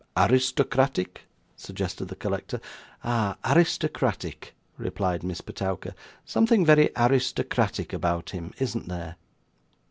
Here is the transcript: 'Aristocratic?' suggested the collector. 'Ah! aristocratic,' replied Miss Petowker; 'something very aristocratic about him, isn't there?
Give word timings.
'Aristocratic?' 0.17 1.25
suggested 1.55 2.05
the 2.07 2.15
collector. 2.15 2.59
'Ah! 3.03 3.37
aristocratic,' 3.45 4.55
replied 4.75 5.21
Miss 5.21 5.41
Petowker; 5.41 5.93
'something 6.25 6.65
very 6.65 6.89
aristocratic 6.97 7.93
about 7.93 8.31
him, 8.31 8.51
isn't 8.57 8.87
there? 8.87 9.17